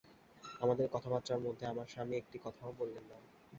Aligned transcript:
আমাদের 0.61 0.85
এই 0.85 0.93
কথাবার্তার 0.93 1.43
মধ্যে 1.45 1.65
আমার 1.67 1.87
স্বামী 1.87 2.15
একটি 2.17 2.37
কথাও 2.45 2.71
বললেন 2.79 3.05
না। 3.05 3.17